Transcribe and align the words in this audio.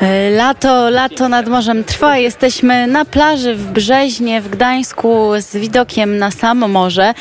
E, 0.00 0.30
Lato, 0.30 0.90
lato 0.90 1.28
nad 1.28 1.48
morzem 1.48 1.84
trwa. 1.84 2.18
Jesteśmy 2.18 2.86
na 2.86 3.04
plaży 3.04 3.54
w 3.54 3.66
Brzeźnie 3.66 4.40
w 4.40 4.48
Gdańsku 4.48 5.30
z 5.38 5.56
widokiem 5.56 6.18
na 6.18 6.30
samo 6.30 6.68
morze. 6.68 7.14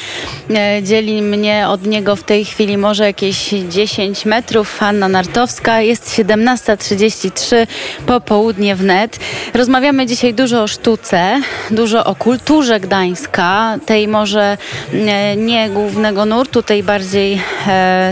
E, 0.50 0.84
Dzieli 0.84 1.22
mnie 1.22 1.66
od 1.70 1.86
niego 1.86 2.16
w 2.16 2.24
tej 2.24 2.46
chwili 2.46 2.78
może 2.78 3.06
jakieś 3.06 3.50
10 3.70 4.26
metrów. 4.26 4.84
Anna 4.84 5.08
Nartowska. 5.08 5.82
Jest 5.82 6.20
17.33 6.20 7.68
popołudnie 8.06 8.76
wnet. 8.76 9.20
Rozmawiamy 9.54 10.06
dzisiaj 10.06 10.34
dużo 10.34 10.64
o 10.64 10.68
sztuce, 10.68 11.42
dużo 11.72 12.06
o 12.06 12.16
kulturze 12.16 12.80
Gdańska. 12.80 13.78
Tej 13.86 14.08
może 14.08 14.58
e, 14.94 15.36
nie 15.36 15.70
głównego 15.70 16.26
nurtu, 16.26 16.64
tej 16.64 16.84
bardziej 16.84 17.42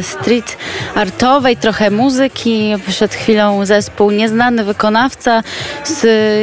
street 0.01 0.57
artowej, 0.95 1.57
trochę 1.57 1.91
muzyki. 1.91 2.73
Przed 2.87 3.13
chwilą 3.13 3.65
zespół 3.81 4.11
Nieznany 4.11 4.63
Wykonawca, 4.63 5.43
z 5.83 6.01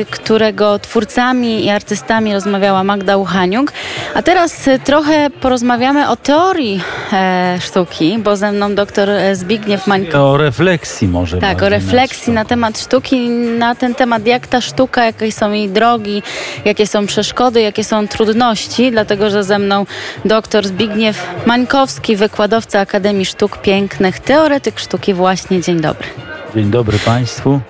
którego 0.08 0.78
twórcami 0.78 1.64
i 1.64 1.70
artystami 1.70 2.34
rozmawiała 2.34 2.84
Magda 2.84 3.16
Uchaniuk. 3.16 3.72
A 4.14 4.22
teraz 4.22 4.68
e, 4.68 4.78
trochę 4.78 5.30
porozmawiamy 5.30 6.08
o 6.08 6.16
teorii 6.16 6.80
e, 7.12 7.58
sztuki, 7.60 8.18
bo 8.18 8.36
ze 8.36 8.52
mną 8.52 8.74
doktor 8.74 9.10
e, 9.10 9.36
Zbigniew 9.36 9.86
Mańko. 9.86 10.30
O 10.30 10.36
refleksji 10.36 11.08
może. 11.08 11.38
Tak, 11.38 11.62
o 11.62 11.68
refleksji 11.68 12.32
na 12.32 12.44
temat 12.44 12.78
sztuki, 12.78 13.28
na 13.58 13.74
ten 13.74 13.94
temat, 13.94 14.26
jak 14.26 14.46
ta 14.46 14.60
sztuka, 14.60 15.04
jakie 15.04 15.32
są 15.32 15.52
jej 15.52 15.68
drogi, 15.68 16.22
jakie 16.64 16.86
są 16.86 17.06
przeszkody, 17.06 17.60
jakie 17.60 17.84
są 17.84 18.08
trudności, 18.08 18.90
dlatego 18.90 19.30
że 19.30 19.44
ze 19.44 19.58
mną 19.58 19.86
doktor 20.24 20.66
Zbigniew 20.66 21.26
Mańkowski, 21.46 22.16
wykładowca 22.16 22.80
Akademii 22.80 23.26
Sztuk 23.26 23.58
Pięknych, 23.58 24.20
teoretyk 24.20 24.78
sztuki 24.78 25.14
właśnie. 25.14 25.60
Dzień 25.60 25.80
dobry. 25.80 26.27
Dzień 26.54 26.70
dobry 26.70 26.98
Państwu. 26.98 27.60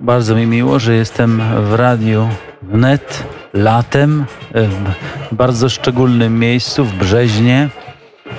Bardzo 0.00 0.34
mi 0.34 0.46
miło, 0.46 0.78
że 0.78 0.94
jestem 0.94 1.42
w 1.64 1.74
radiu 1.74 2.28
wnet 2.62 3.22
latem 3.54 4.24
e, 4.54 4.62
w 4.62 5.34
bardzo 5.34 5.68
szczególnym 5.68 6.38
miejscu 6.38 6.84
w 6.84 6.94
Brzeźnie. 6.94 7.68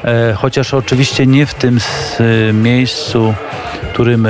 E, 0.04 0.34
Chociaż 0.34 0.74
oczywiście 0.74 1.28
nie 1.28 1.46
w 1.46 1.54
tym 1.54 1.80
e, 1.80 2.54
miejscu, 2.54 3.34
którym, 3.94 4.28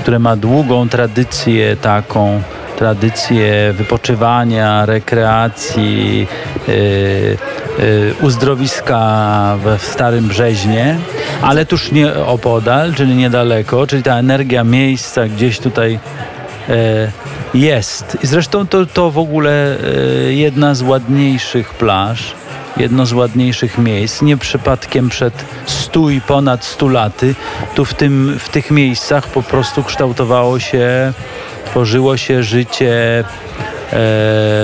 które 0.00 0.18
ma 0.18 0.36
długą 0.36 0.88
tradycję 0.88 1.76
taką, 1.76 2.42
tradycję 2.76 3.72
wypoczywania, 3.72 4.86
rekreacji, 4.86 6.26
uzdrowiska 8.20 9.58
w 9.64 9.82
Starym 9.82 10.28
Brzeźnie, 10.28 10.98
ale 11.42 11.66
tuż 11.66 11.92
nie 11.92 12.14
opodal, 12.14 12.94
czyli 12.94 13.14
niedaleko, 13.14 13.86
czyli 13.86 14.02
ta 14.02 14.18
energia 14.18 14.64
miejsca 14.64 15.28
gdzieś 15.28 15.58
tutaj 15.58 15.98
e, 16.68 17.12
jest. 17.54 18.18
I 18.22 18.26
zresztą 18.26 18.66
to, 18.66 18.86
to 18.86 19.10
w 19.10 19.18
ogóle 19.18 19.76
e, 19.76 20.32
jedna 20.32 20.74
z 20.74 20.82
ładniejszych 20.82 21.74
plaż, 21.74 22.34
jedno 22.76 23.06
z 23.06 23.12
ładniejszych 23.12 23.78
miejsc. 23.78 24.22
Nie 24.22 24.36
przypadkiem 24.36 25.08
przed 25.08 25.44
stu 25.66 26.10
i 26.10 26.20
ponad 26.20 26.64
stu 26.64 26.88
laty 26.88 27.34
tu 27.74 27.84
w, 27.84 27.94
tym, 27.94 28.36
w 28.38 28.48
tych 28.48 28.70
miejscach 28.70 29.26
po 29.26 29.42
prostu 29.42 29.82
kształtowało 29.82 30.58
się, 30.58 31.12
tworzyło 31.66 32.16
się 32.16 32.42
życie 32.42 33.24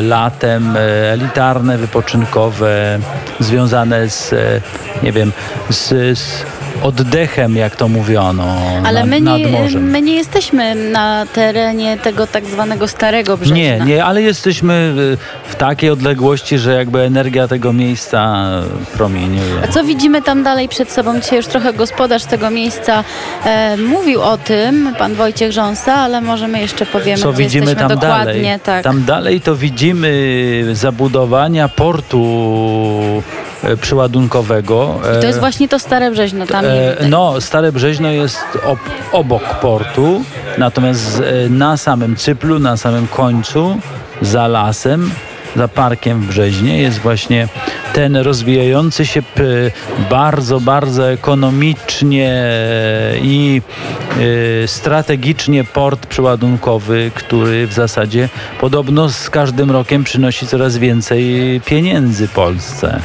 latem, 0.03 0.77
e, 0.77 0.81
elitarne, 1.13 1.79
wypoczynkowe, 1.79 2.99
związane 3.41 4.11
z, 4.11 4.33
e, 4.33 4.61
nie 5.03 5.13
wiem, 5.13 5.33
z, 5.71 6.19
z 6.19 6.43
oddechem, 6.83 7.57
jak 7.57 7.77
to 7.77 7.89
mówiono, 7.89 8.57
Ale 8.85 9.01
nad, 9.01 9.09
my 9.09 9.21
nad 9.21 9.39
nie, 9.39 9.49
morzem. 9.49 9.91
my 9.91 10.03
nie 10.03 10.15
jesteśmy 10.15 10.75
na 10.75 11.27
terenie 11.33 11.97
tego 11.97 12.27
tak 12.27 12.45
zwanego 12.47 12.89
Starego 12.89 13.37
Brzeźna. 13.37 13.57
Nie, 13.57 13.81
nie, 13.87 14.05
ale 14.05 14.23
jesteśmy 14.23 14.95
y, 15.47 15.51
w 15.51 15.55
takiej 15.57 15.91
odległości, 15.91 16.59
że 16.59 16.73
jakby 16.75 17.01
energia 17.01 17.49
tego 17.49 17.73
miejsca 17.73 18.47
promieniuje. 18.97 19.63
A 19.65 19.69
co 19.69 19.85
widzimy 19.85 20.23
tam 20.23 20.43
dalej 20.43 20.69
przed 20.69 20.91
sobą? 20.93 21.21
Dzisiaj 21.21 21.37
już 21.37 21.47
trochę 21.47 21.73
gospodarz 21.73 22.25
tego 22.25 22.51
miejsca 22.51 23.05
e, 23.45 23.77
mówił 23.77 24.23
o 24.23 24.39
tym, 24.39 24.95
pan 24.99 25.15
Wojciech 25.15 25.53
Rząsa, 25.53 25.95
ale 25.95 26.21
może 26.21 26.49
my 26.49 26.61
jeszcze 26.61 26.87
powiemy, 26.87 27.23
Co 27.23 27.33
widzimy 27.33 27.77
tam 27.77 27.89
dokładnie. 27.89 28.33
dalej? 28.43 28.61
Tak. 28.65 28.85
Tam 28.85 29.05
dalej 29.05 29.41
to 29.41 29.57
widzimy 29.57 30.11
zabudowania 30.73 31.69
portu 31.69 32.23
e, 33.67 33.77
przyładunkowego. 33.77 34.95
I 35.19 35.21
to 35.21 35.27
jest 35.27 35.39
E, 35.39 35.41
właśnie 35.41 35.69
to 35.69 35.79
Stare 35.79 36.11
Brzeźno, 36.11 36.47
tam 36.47 36.65
E. 36.65 36.97
No, 37.09 37.41
Stare 37.41 37.73
Brzeźno 37.73 38.11
jest 38.11 38.45
ob, 38.65 38.79
obok 39.13 39.55
portu, 39.55 40.25
natomiast 40.59 41.23
na 41.51 41.77
samym 41.77 42.17
cyplu, 42.17 42.59
na 42.59 42.77
samym 42.77 43.07
końcu, 43.07 43.79
za 44.23 44.49
lasem, 44.49 45.11
za 45.57 45.69
parkiem 45.69 46.21
w 46.21 46.29
Brzeźnie 46.29 46.83
jest 46.83 46.99
właśnie 46.99 47.49
ten 47.93 48.17
rozwijający 48.17 49.07
się 49.07 49.23
bardzo, 50.11 50.61
bardzo 50.61 51.11
ekonomicznie 51.11 52.43
i 53.23 53.63
strategicznie 54.67 55.65
port 55.65 56.07
przyładunkowy, 56.07 57.11
który 57.15 57.67
w 57.67 57.73
zasadzie 57.73 58.29
podobno 58.61 59.09
z 59.09 59.31
każdym 59.31 59.71
rokiem 59.71 60.05
przynosi 60.05 60.47
coraz 60.47 60.77
więcej 60.77 61.61
pieniędzy 61.65 62.29
Polsce. 62.29 63.01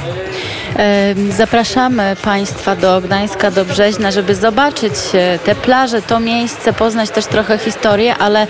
Zapraszamy 1.29 2.15
Państwa 2.23 2.75
do 2.75 3.01
Gdańska, 3.01 3.51
do 3.51 3.65
Brzeźna, 3.65 4.11
żeby 4.11 4.35
zobaczyć 4.35 4.93
e, 5.13 5.39
te 5.39 5.55
plaże, 5.55 6.01
to 6.01 6.19
miejsce, 6.19 6.73
poznać 6.73 7.09
też 7.09 7.25
trochę 7.25 7.57
historię, 7.57 8.15
ale 8.17 8.41
e, 8.41 8.47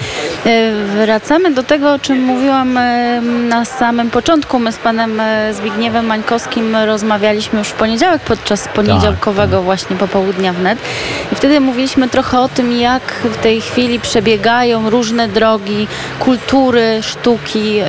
wracamy 0.85 1.51
do 1.51 1.63
tego, 1.63 1.93
o 1.93 1.99
czym 1.99 2.19
mówiłam 2.23 2.77
e, 2.77 3.21
na 3.21 3.65
samym 3.65 4.09
początku. 4.09 4.59
My 4.59 4.71
z 4.71 4.77
Panem 4.77 5.21
Zbigniewem 5.51 6.05
Mańkowskim 6.05 6.75
rozmawialiśmy 6.75 7.59
już 7.59 7.67
w 7.67 7.73
poniedziałek 7.73 8.21
podczas 8.21 8.67
poniedziałkowego 8.67 9.61
właśnie 9.61 9.95
popołudnia 9.95 10.53
wnet. 10.53 10.79
I 11.31 11.35
wtedy 11.35 11.59
mówiliśmy 11.59 12.09
trochę 12.09 12.39
o 12.39 12.49
tym, 12.49 12.79
jak 12.79 13.03
w 13.23 13.37
tej 13.37 13.61
chwili 13.61 13.99
przebiegają 13.99 14.89
różne 14.89 15.27
drogi 15.27 15.87
kultury, 16.19 16.99
sztuki, 17.01 17.79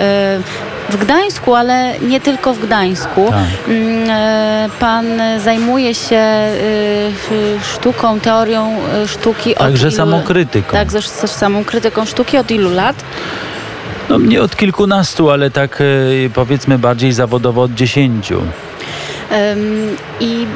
w 0.90 0.96
Gdańsku, 0.96 1.54
ale 1.54 2.00
nie 2.00 2.20
tylko 2.20 2.54
w 2.54 2.58
Gdańsku. 2.58 3.30
Tak. 3.30 3.68
Mm, 3.68 4.10
e, 4.10 4.68
Pan 4.80 5.06
zajmuje 5.44 5.94
się 5.94 6.16
e, 6.16 6.50
sztuką, 7.74 8.20
teorią 8.20 8.76
e, 8.94 9.08
sztuki 9.08 9.54
od 9.54 9.58
Także 9.58 9.88
ilu... 9.88 9.96
samokrytyką. 9.96 10.72
Tak, 10.72 10.92
też 10.92 11.08
też 11.08 11.30
samą 11.30 11.64
krytyką 11.64 12.04
sztuki 12.04 12.38
od 12.38 12.50
ilu 12.50 12.70
lat? 12.70 13.04
No 14.08 14.18
nie 14.18 14.42
od 14.42 14.56
kilkunastu, 14.56 15.30
ale 15.30 15.50
tak 15.50 15.82
powiedzmy 16.34 16.78
bardziej 16.78 17.12
zawodowo 17.12 17.62
od 17.62 17.74
dziesięciu. 17.74 18.42
I 20.20 20.46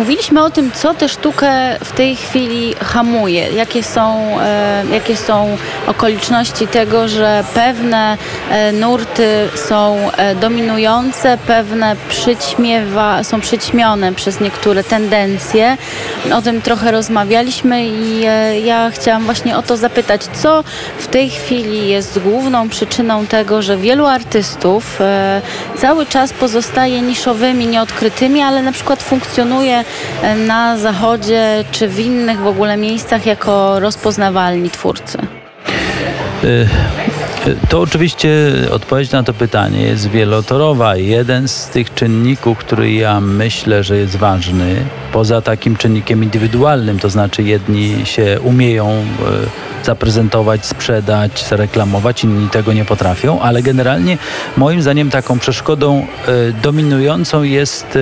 mówiliśmy 0.00 0.44
o 0.44 0.50
tym, 0.50 0.72
co 0.72 0.94
tę 0.94 1.08
sztukę 1.08 1.76
w 1.84 1.92
tej 1.92 2.16
chwili 2.16 2.74
hamuje. 2.74 3.52
Jakie 3.52 3.82
są, 3.82 4.36
e, 4.40 4.84
jakie 4.92 5.16
są 5.16 5.56
okoliczności 5.86 6.66
tego, 6.66 7.08
że 7.08 7.44
pewne 7.54 8.18
e, 8.50 8.72
nurty 8.72 9.48
są 9.54 10.10
e, 10.16 10.34
dominujące, 10.34 11.38
pewne 11.46 11.96
przyćmiewa, 12.08 13.24
są 13.24 13.40
przyćmione 13.40 14.12
przez 14.12 14.40
niektóre 14.40 14.84
tendencje. 14.84 15.76
O 16.34 16.42
tym 16.42 16.62
trochę 16.62 16.92
rozmawialiśmy 16.92 17.86
i 17.86 18.20
ja 18.64 18.90
chciałam 18.90 19.24
właśnie 19.24 19.56
o 19.56 19.62
to 19.62 19.76
zapytać, 19.76 20.22
co 20.24 20.64
w 20.98 21.06
tej 21.06 21.30
chwili 21.30 21.88
jest 21.88 22.18
główną 22.18 22.68
przyczyną 22.68 23.26
tego, 23.26 23.62
że 23.62 23.76
wielu 23.76 24.06
artystów 24.06 24.98
cały 25.78 26.06
czas 26.06 26.32
pozostaje 26.32 27.02
niszowymi, 27.02 27.66
nieodkrytymi, 27.66 28.42
ale 28.42 28.62
na 28.62 28.72
przykład 28.72 29.02
funkcjonuje 29.02 29.84
na 30.46 30.78
zachodzie 30.78 31.64
czy 31.70 31.88
w 31.88 32.00
innych 32.00 32.38
w 32.38 32.46
ogóle 32.46 32.76
miejscach 32.76 33.26
jako 33.26 33.80
rozpoznawalni 33.80 34.70
twórcy. 34.70 35.18
Y, 36.44 36.68
y, 37.46 37.56
To 37.68 37.80
oczywiście 37.80 38.28
odpowiedź 38.72 39.10
na 39.10 39.22
to 39.22 39.34
pytanie 39.34 39.82
jest 39.82 40.10
wielotorowa. 40.10 40.96
Jeden 40.96 41.48
z 41.48 41.66
tych 41.66 41.94
czynników, 41.94 42.58
który 42.58 42.92
ja 42.92 43.20
myślę, 43.20 43.84
że 43.84 43.96
jest 43.96 44.16
ważny, 44.16 44.76
poza 45.12 45.42
takim 45.42 45.76
czynnikiem 45.76 46.24
indywidualnym, 46.24 46.98
to 46.98 47.10
znaczy 47.10 47.42
jedni 47.42 48.06
się 48.06 48.38
umieją 48.42 48.90
y, 48.90 49.84
zaprezentować, 49.86 50.66
sprzedać, 50.66 51.44
zareklamować, 51.48 52.24
inni 52.24 52.48
tego 52.48 52.72
nie 52.72 52.84
potrafią, 52.84 53.40
ale 53.40 53.62
generalnie 53.62 54.18
moim 54.56 54.82
zdaniem 54.82 55.10
taką 55.10 55.38
przeszkodą 55.38 56.06
dominującą 56.62 57.42
jest 57.42 57.98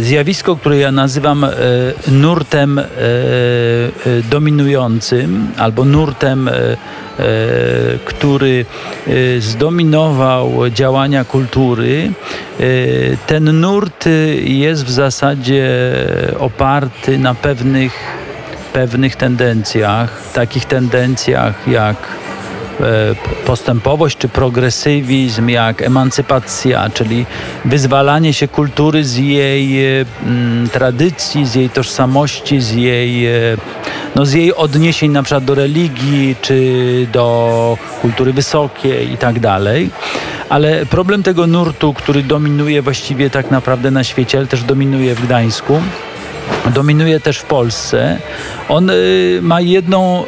zjawisko, 0.00 0.56
które 0.56 0.78
ja 0.78 0.92
nazywam 0.92 1.44
y, 1.44 1.50
nurtem 2.10 2.80
dominującym 4.30 5.48
albo 5.58 5.84
nurtem, 5.84 6.50
który 8.04 8.66
zdominował 9.38 10.70
działania 10.70 11.24
kultury. 11.24 12.12
Ten 13.26 13.60
nurt 13.60 14.04
jest 14.44 14.84
w 14.84 14.90
zasadzie 14.90 15.70
oparty 16.38 17.18
na 17.18 17.34
pewnych 17.34 17.92
pewnych 18.72 19.16
tendencjach, 19.16 20.32
takich 20.32 20.64
tendencjach 20.64 21.68
jak 21.68 21.96
E, 22.24 22.27
postępowość 23.46 24.18
czy 24.18 24.28
progresywizm, 24.28 25.48
jak 25.48 25.82
emancypacja, 25.82 26.90
czyli 26.94 27.26
wyzwalanie 27.64 28.32
się 28.32 28.48
kultury 28.48 29.04
z 29.04 29.16
jej 29.16 29.86
e, 30.00 30.04
tradycji, 30.72 31.46
z 31.46 31.54
jej 31.54 31.70
tożsamości, 31.70 32.60
z 32.60 32.72
jej, 32.72 33.26
e, 33.26 33.30
no, 34.14 34.26
z 34.26 34.32
jej 34.32 34.54
odniesień 34.54 35.10
na 35.10 35.22
przykład 35.22 35.44
do 35.44 35.54
religii 35.54 36.36
czy 36.42 37.06
do 37.12 37.78
kultury 38.00 38.32
wysokiej 38.32 39.12
i 39.12 39.16
tak 39.16 39.40
dalej. 39.40 39.90
Ale 40.48 40.86
problem 40.86 41.22
tego 41.22 41.46
nurtu, 41.46 41.94
który 41.94 42.22
dominuje 42.22 42.82
właściwie 42.82 43.30
tak 43.30 43.50
naprawdę 43.50 43.90
na 43.90 44.04
świecie, 44.04 44.38
ale 44.38 44.46
też 44.46 44.62
dominuje 44.62 45.14
w 45.14 45.26
Gdańsku, 45.26 45.80
dominuje 46.74 47.20
też 47.20 47.38
w 47.38 47.44
Polsce. 47.44 48.18
On 48.68 48.90
y, 48.90 49.38
ma 49.42 49.60
jedną 49.60 50.24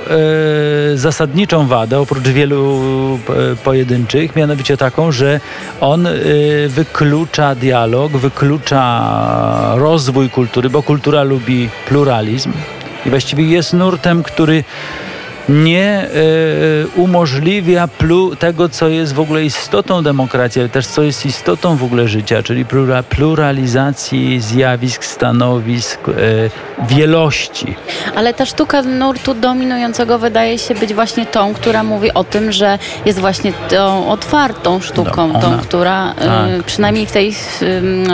y, 0.94 0.98
zasadniczą 0.98 1.66
wadę, 1.66 1.98
oprócz 1.98 2.28
wielu 2.28 2.80
y, 3.52 3.56
pojedynczych, 3.56 4.36
mianowicie 4.36 4.76
taką, 4.76 5.12
że 5.12 5.40
on 5.80 6.08
wyklucza 6.68 7.54
dialog, 7.54 8.12
wyklucza 8.12 9.10
rozwój 9.76 10.30
kultury, 10.30 10.70
bo 10.70 10.82
kultura 10.82 11.22
lubi 11.22 11.68
pluralizm 11.88 12.52
i 13.06 13.10
właściwie 13.10 13.44
jest 13.44 13.72
nurtem, 13.72 14.22
który 14.22 14.64
nie 15.48 15.84
e, 15.84 16.06
umożliwia 16.96 17.88
tego, 18.38 18.68
co 18.68 18.88
jest 18.88 19.14
w 19.14 19.20
ogóle 19.20 19.44
istotą 19.44 20.02
demokracji, 20.02 20.60
ale 20.60 20.68
też 20.68 20.86
co 20.86 21.02
jest 21.02 21.26
istotą 21.26 21.76
w 21.76 21.84
ogóle 21.84 22.08
życia, 22.08 22.42
czyli 22.42 22.64
pluralizacji 23.08 24.40
zjawisk, 24.40 25.04
stanowisk, 25.04 26.00
e, 26.08 26.12
wielości. 26.88 27.74
Ale 28.14 28.34
ta 28.34 28.46
sztuka 28.46 28.82
nurtu 28.82 29.34
dominującego 29.34 30.18
wydaje 30.18 30.58
się 30.58 30.74
być 30.74 30.94
właśnie 30.94 31.26
tą, 31.26 31.54
która 31.54 31.82
mówi 31.82 32.14
o 32.14 32.24
tym, 32.24 32.52
że 32.52 32.78
jest 33.06 33.18
właśnie 33.18 33.52
tą 33.52 34.08
otwartą 34.08 34.80
sztuką, 34.80 35.28
no, 35.32 35.40
tą, 35.40 35.58
która 35.58 36.14
tak. 36.18 36.62
przynajmniej 36.66 37.06
w 37.06 37.12
tej 37.12 37.34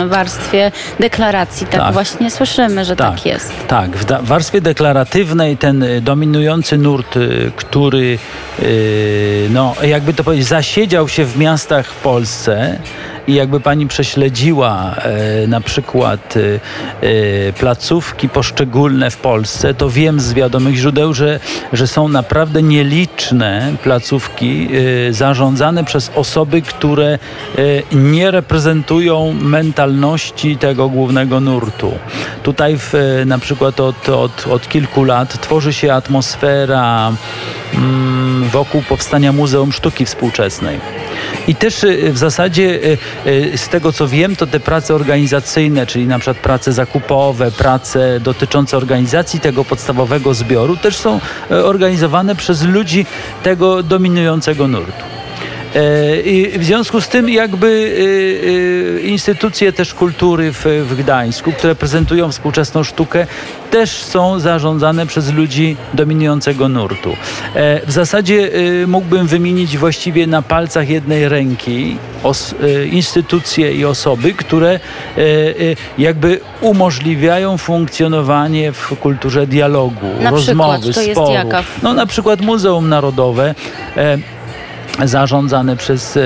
warstwie 0.07 0.71
deklaracji 0.99 1.67
tak, 1.67 1.81
tak. 1.81 1.93
właśnie 1.93 2.31
słyszymy, 2.31 2.85
że 2.85 2.95
tak, 2.95 3.15
tak 3.15 3.25
jest. 3.25 3.53
Tak, 3.67 3.97
w 3.97 4.27
warstwie 4.27 4.61
deklaratywnej 4.61 5.57
ten 5.57 5.85
dominujący 6.01 6.77
nurt 6.77 7.16
który, 7.55 8.19
y, 8.59 9.47
no, 9.49 9.75
jakby 9.83 10.13
to 10.13 10.23
powiedzieć, 10.23 10.47
zasiedział 10.47 11.07
się 11.07 11.25
w 11.25 11.37
miastach 11.37 11.87
w 11.87 12.01
Polsce 12.01 12.79
i 13.27 13.33
jakby 13.33 13.59
pani 13.59 13.87
prześledziła 13.87 14.95
e, 14.95 15.47
na 15.47 15.61
przykład 15.61 16.35
e, 16.37 16.39
e, 17.07 17.53
placówki 17.53 18.29
poszczególne 18.29 19.11
w 19.11 19.17
Polsce, 19.17 19.73
to 19.73 19.89
wiem 19.89 20.19
z 20.19 20.33
wiadomych 20.33 20.75
źródeł, 20.75 21.13
że, 21.13 21.39
że 21.73 21.87
są 21.87 22.07
naprawdę 22.07 22.61
nieliczne 22.61 23.73
placówki 23.83 24.69
zarządzane 25.11 25.83
przez 25.83 26.11
osoby, 26.15 26.61
które 26.61 27.19
nie 27.91 28.31
reprezentują 28.31 29.33
mentalności 29.41 30.57
tego 30.57 30.89
głównego 30.89 31.39
nurtu. 31.39 31.91
Tutaj 32.43 32.77
w, 32.77 32.93
na 33.25 33.39
przykład 33.39 33.79
od, 33.79 34.09
od, 34.09 34.47
od 34.47 34.69
kilku 34.69 35.03
lat 35.03 35.41
tworzy 35.41 35.73
się 35.73 35.93
atmosfera 35.93 37.11
mm, 37.73 38.16
wokół 38.47 38.81
powstania 38.89 39.31
Muzeum 39.31 39.71
Sztuki 39.71 40.05
Współczesnej. 40.05 40.79
I 41.47 41.55
też 41.55 41.83
y, 41.83 42.11
w 42.13 42.17
zasadzie 42.17 42.63
y, 42.63 42.97
y, 43.53 43.57
z 43.57 43.69
tego 43.69 43.91
co 43.91 44.07
wiem, 44.07 44.35
to 44.35 44.47
te 44.47 44.59
prace 44.59 44.95
organizacyjne, 44.95 45.85
czyli 45.85 46.07
na 46.07 46.19
przykład 46.19 46.37
prace 46.37 46.73
zakupowe, 46.73 47.51
prace 47.51 48.19
dotyczące 48.19 48.77
organizacji 48.77 49.39
tego 49.39 49.65
podstawowego 49.65 50.33
zbioru, 50.33 50.77
też 50.77 50.97
są 50.97 51.19
organizowane 51.49 52.35
przez 52.35 52.63
ludzi 52.63 53.05
tego 53.43 53.83
dominującego 53.83 54.67
nurtu. 54.67 55.06
E, 55.75 56.21
I 56.21 56.59
w 56.59 56.63
związku 56.63 57.01
z 57.01 57.07
tym 57.07 57.29
jakby 57.29 57.67
e, 58.97 58.97
e, 58.97 59.01
instytucje 59.01 59.73
też 59.73 59.93
kultury 59.93 60.51
w, 60.53 60.65
w 60.89 60.95
Gdańsku, 60.95 61.51
które 61.51 61.75
prezentują 61.75 62.31
współczesną 62.31 62.83
sztukę, 62.83 63.27
też 63.71 63.91
są 63.91 64.39
zarządzane 64.39 65.05
przez 65.05 65.33
ludzi 65.33 65.77
dominującego 65.93 66.69
nurtu. 66.69 67.15
W 67.87 67.91
zasadzie 67.91 68.51
mógłbym 68.87 69.27
wymienić 69.27 69.77
właściwie 69.77 70.27
na 70.27 70.41
palcach 70.41 70.89
jednej 70.89 71.29
ręki 71.29 71.97
instytucje 72.91 73.73
i 73.73 73.85
osoby, 73.85 74.33
które 74.33 74.79
jakby 75.97 76.39
umożliwiają 76.61 77.57
funkcjonowanie 77.57 78.71
w 78.71 78.87
kulturze 78.99 79.47
dialogu, 79.47 80.07
na 80.21 80.29
rozmowy, 80.29 80.91
przykład, 80.91 81.11
sporu. 81.11 81.63
No 81.83 81.93
na 81.93 82.05
przykład 82.05 82.41
Muzeum 82.41 82.89
Narodowe 82.89 83.55
zarządzany 85.03 85.75
przez 85.75 86.17
e, 86.17 86.21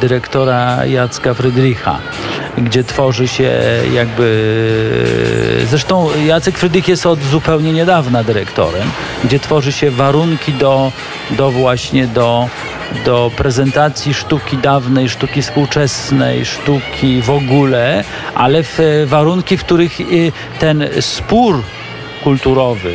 dyrektora 0.00 0.86
Jacka 0.86 1.34
Frydricha, 1.34 1.98
gdzie 2.58 2.84
tworzy 2.84 3.28
się 3.28 3.52
jakby... 3.94 5.64
Zresztą 5.70 6.08
Jacek 6.26 6.58
Frydrich 6.58 6.88
jest 6.88 7.06
od 7.06 7.22
zupełnie 7.22 7.72
niedawna 7.72 8.24
dyrektorem, 8.24 8.90
gdzie 9.24 9.40
tworzy 9.40 9.72
się 9.72 9.90
warunki 9.90 10.52
do, 10.52 10.92
do 11.30 11.50
właśnie 11.50 12.06
do 12.06 12.48
do 13.04 13.30
prezentacji 13.36 14.14
sztuki 14.14 14.58
dawnej, 14.58 15.08
sztuki 15.08 15.42
współczesnej, 15.42 16.44
sztuki 16.44 17.22
w 17.22 17.30
ogóle, 17.30 18.04
ale 18.34 18.62
w 18.62 18.78
warunki, 19.06 19.56
w 19.56 19.64
których 19.64 20.00
e, 20.00 20.04
ten 20.58 20.88
spór 21.00 21.62
kulturowy, 22.24 22.92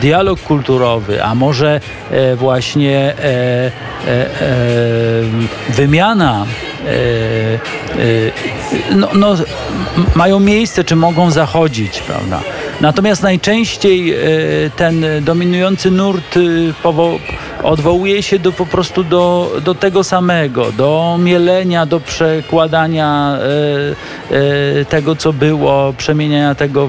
dialog 0.00 0.40
kulturowy, 0.40 1.24
a 1.24 1.34
może 1.34 1.80
e, 2.10 2.36
właśnie 2.36 2.96
e, 2.96 3.70
e, 4.06 4.26
wymiana 5.68 6.46
no, 8.94 9.08
no, 9.14 9.34
mają 10.14 10.40
miejsce, 10.40 10.84
czy 10.84 10.96
mogą 10.96 11.30
zachodzić, 11.30 12.00
prawda? 12.00 12.40
Natomiast 12.80 13.22
najczęściej 13.22 14.14
ten 14.76 15.04
dominujący 15.22 15.90
nurt 15.90 16.38
odwołuje 17.62 18.22
się 18.22 18.38
do, 18.38 18.52
po 18.52 18.66
prostu 18.66 19.04
do, 19.04 19.52
do 19.64 19.74
tego 19.74 20.04
samego, 20.04 20.72
do 20.72 21.18
mielenia, 21.20 21.86
do 21.86 22.00
przekładania 22.00 23.38
e, 24.30 24.80
e, 24.80 24.84
tego, 24.84 25.16
co 25.16 25.32
było, 25.32 25.92
przemieniania 25.98 26.54
tego 26.54 26.88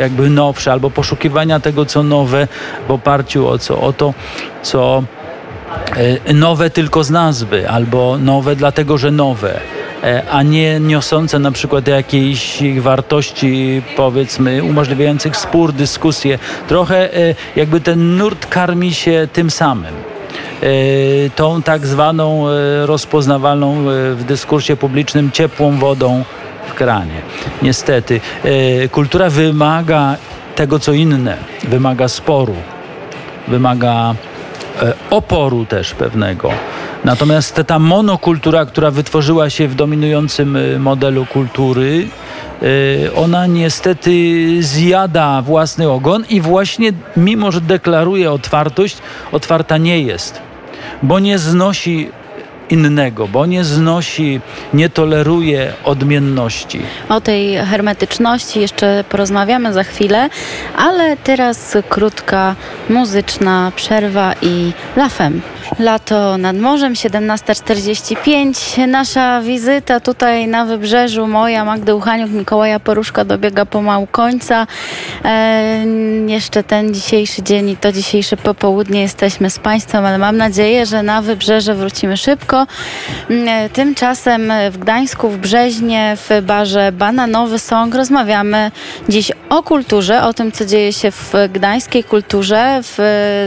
jakby 0.00 0.30
nowsze, 0.30 0.72
albo 0.72 0.90
poszukiwania 0.90 1.60
tego, 1.60 1.86
co 1.86 2.02
nowe 2.02 2.48
w 2.88 2.90
oparciu 2.90 3.48
o 3.48 3.58
co? 3.58 3.80
O 3.80 3.92
to, 3.92 4.14
co 4.62 5.02
e, 6.26 6.34
nowe 6.34 6.70
tylko 6.70 7.04
z 7.04 7.10
nazwy, 7.10 7.68
albo 7.68 8.18
nowe 8.18 8.56
dlatego, 8.56 8.98
że 8.98 9.10
nowe. 9.10 9.60
E, 10.04 10.22
a 10.30 10.42
nie 10.42 10.80
niosące 10.80 11.38
na 11.38 11.52
przykład 11.52 11.88
jakiejś 11.88 12.62
wartości, 12.78 13.82
powiedzmy, 13.96 14.62
umożliwiających 14.64 15.36
spór, 15.36 15.72
dyskusję. 15.72 16.38
Trochę 16.68 17.14
e, 17.14 17.34
jakby 17.56 17.80
ten 17.80 18.16
nurt 18.16 18.46
karmi 18.46 18.94
się 18.94 19.28
tym 19.32 19.50
samym 19.50 19.94
e, 19.94 20.66
tą 21.36 21.62
tak 21.62 21.86
zwaną 21.86 22.44
rozpoznawalną 22.84 23.76
w 24.14 24.24
dyskursie 24.26 24.76
publicznym 24.76 25.30
ciepłą 25.30 25.78
wodą 25.78 26.24
w 26.68 26.74
kranie. 26.74 27.20
Niestety, 27.62 28.20
kultura 28.92 29.30
wymaga 29.30 30.16
tego, 30.54 30.78
co 30.78 30.92
inne, 30.92 31.36
wymaga 31.64 32.08
sporu, 32.08 32.56
wymaga 33.48 34.14
oporu 35.10 35.66
też 35.66 35.94
pewnego. 35.94 36.50
Natomiast 37.08 37.62
ta 37.66 37.78
monokultura, 37.78 38.66
która 38.66 38.90
wytworzyła 38.90 39.50
się 39.50 39.68
w 39.68 39.74
dominującym 39.74 40.56
y, 40.56 40.78
modelu 40.78 41.26
kultury, 41.26 42.08
y, 42.62 43.10
ona 43.16 43.46
niestety 43.46 44.12
zjada 44.62 45.42
własny 45.42 45.90
ogon 45.90 46.24
i 46.30 46.40
właśnie 46.40 46.92
mimo, 47.16 47.52
że 47.52 47.60
deklaruje 47.60 48.32
otwartość, 48.32 48.98
otwarta 49.32 49.78
nie 49.78 50.00
jest, 50.00 50.40
bo 51.02 51.18
nie 51.18 51.38
znosi 51.38 52.10
innego, 52.70 53.28
bo 53.28 53.46
nie 53.46 53.64
znosi, 53.64 54.40
nie 54.74 54.88
toleruje 54.90 55.72
odmienności. 55.84 56.80
O 57.08 57.20
tej 57.20 57.56
hermetyczności 57.56 58.60
jeszcze 58.60 59.04
porozmawiamy 59.08 59.72
za 59.72 59.84
chwilę, 59.84 60.30
ale 60.76 61.16
teraz 61.16 61.76
krótka 61.88 62.54
muzyczna 62.88 63.72
przerwa 63.76 64.34
i 64.42 64.72
lafem. 64.96 65.40
Lato 65.76 66.38
nad 66.38 66.56
morzem, 66.56 66.94
17.45. 66.94 68.88
Nasza 68.88 69.40
wizyta 69.42 70.00
tutaj 70.00 70.46
na 70.46 70.64
wybrzeżu, 70.64 71.26
moja 71.26 71.64
Magdy 71.64 71.94
Uchaniuk, 71.94 72.30
Mikołaja 72.30 72.80
Poruszka 72.80 73.24
dobiega 73.24 73.66
pomału 73.66 74.06
końca. 74.06 74.66
E, 75.24 75.84
jeszcze 76.26 76.62
ten 76.62 76.94
dzisiejszy 76.94 77.42
dzień 77.42 77.68
i 77.68 77.76
to 77.76 77.92
dzisiejsze 77.92 78.36
popołudnie 78.36 79.02
jesteśmy 79.02 79.50
z 79.50 79.58
Państwem, 79.58 80.06
ale 80.06 80.18
mam 80.18 80.36
nadzieję, 80.36 80.86
że 80.86 81.02
na 81.02 81.22
wybrzeże 81.22 81.74
wrócimy 81.74 82.16
szybko. 82.16 82.66
E, 83.30 83.68
tymczasem 83.68 84.52
w 84.70 84.78
Gdańsku, 84.78 85.28
w 85.28 85.38
Brzeźnie, 85.38 86.16
w 86.16 86.42
barze 86.42 86.92
Bananowy 86.92 87.58
Song 87.58 87.94
rozmawiamy 87.94 88.70
dziś 89.08 89.32
o 89.48 89.62
kulturze, 89.62 90.22
o 90.22 90.34
tym, 90.34 90.52
co 90.52 90.64
dzieje 90.64 90.92
się 90.92 91.10
w 91.10 91.32
gdańskiej 91.52 92.04
kulturze, 92.04 92.80
w, 92.82 92.98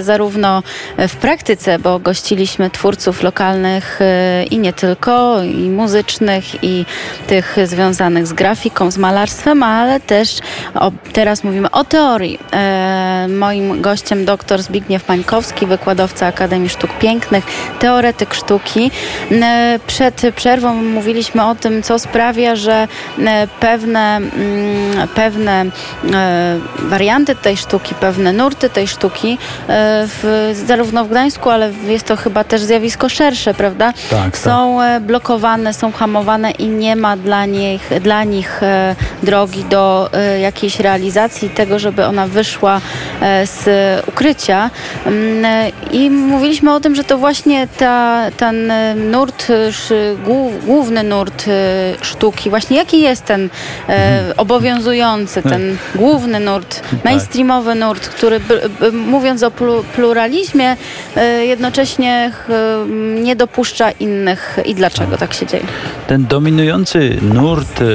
zarówno 0.01 0.63
w 0.97 1.15
praktyce, 1.15 1.79
bo 1.79 1.99
gościliśmy 2.11 2.69
twórców 2.69 3.23
lokalnych 3.23 3.99
e, 4.01 4.43
i 4.43 4.57
nie 4.57 4.73
tylko, 4.73 5.43
i 5.43 5.69
muzycznych, 5.69 6.63
i 6.63 6.85
tych 7.27 7.57
związanych 7.63 8.27
z 8.27 8.33
grafiką, 8.33 8.91
z 8.91 8.97
malarstwem, 8.97 9.63
ale 9.63 9.99
też 9.99 10.39
o, 10.75 10.91
teraz 11.13 11.43
mówimy 11.43 11.71
o 11.71 11.83
teorii. 11.83 12.39
E, 12.53 13.27
moim 13.29 13.81
gościem 13.81 14.25
dr 14.25 14.61
Zbigniew 14.61 15.03
Pańkowski, 15.03 15.65
wykładowca 15.65 16.27
Akademii 16.27 16.69
Sztuk 16.69 16.91
Pięknych, 16.97 17.43
teoretyk 17.79 18.33
sztuki. 18.33 18.91
E, 19.31 19.79
przed 19.87 20.21
przerwą 20.35 20.73
mówiliśmy 20.73 21.45
o 21.45 21.55
tym, 21.55 21.83
co 21.83 21.99
sprawia, 21.99 22.55
że 22.55 22.87
e, 23.25 23.47
pewne, 23.59 24.17
mm, 24.17 25.07
pewne 25.15 25.65
warianty 26.79 27.35
tej 27.35 27.57
sztuki, 27.57 27.95
pewne 27.95 28.33
nurty 28.33 28.69
tej 28.69 28.87
sztuki, 28.87 29.37
w, 29.67 30.51
zarówno 30.67 31.05
w 31.05 31.09
Gdańsku, 31.09 31.49
ale 31.49 31.71
jest 32.01 32.08
to 32.08 32.15
chyba 32.15 32.43
też 32.43 32.62
zjawisko 32.62 33.10
szersze, 33.10 33.53
prawda? 33.53 33.93
Tak, 34.10 34.38
są 34.38 34.81
e, 34.81 35.00
blokowane, 35.00 35.74
są 35.74 35.91
hamowane 35.91 36.51
i 36.51 36.67
nie 36.67 36.96
ma 36.96 37.17
dla 37.17 37.46
nich, 37.46 37.89
dla 38.01 38.24
nich 38.24 38.63
e, 38.63 38.96
drogi 39.24 39.63
do 39.63 40.10
e, 40.13 40.39
jakiejś 40.39 40.79
realizacji 40.79 41.50
tego, 41.50 41.79
żeby 41.79 42.05
ona 42.05 42.27
wyszła 42.27 42.81
z 43.43 43.65
ukrycia. 44.08 44.70
Mm, 45.05 45.72
I 45.91 46.10
mówiliśmy 46.10 46.74
o 46.74 46.79
tym, 46.79 46.96
że 46.96 47.03
to 47.03 47.17
właśnie 47.17 47.67
ta, 47.77 48.22
ten 48.38 48.74
nurt, 49.12 49.48
główny 50.65 51.03
nurt 51.03 51.46
sztuki, 52.01 52.50
właśnie 52.50 52.77
jaki 52.77 53.01
jest 53.01 53.25
ten 53.25 53.50
e, 53.89 54.20
obowiązujący, 54.38 55.41
ten 55.41 55.77
główny 55.96 56.39
nurt, 56.39 56.81
mainstreamowy 57.05 57.75
nurt, 57.75 58.08
który 58.10 58.39
mówiąc 58.93 59.43
o 59.43 59.50
plu- 59.50 59.84
pluralizmie, 59.84 60.77
e, 61.15 61.46
ch, 61.98 62.48
nie 63.24 63.36
dopuszcza 63.36 63.91
innych. 63.91 64.60
I 64.65 64.75
dlaczego 64.75 65.17
tak 65.17 65.33
się 65.33 65.45
dzieje? 65.45 65.63
Ten 66.07 66.25
dominujący 66.25 67.17
nurt 67.21 67.79
d- 67.79 67.86